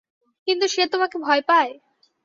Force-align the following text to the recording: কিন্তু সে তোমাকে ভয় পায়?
কিন্তু 0.47 0.65
সে 0.67 0.83
তোমাকে 0.87 1.17
ভয় 1.17 1.41
পায়? 1.47 1.71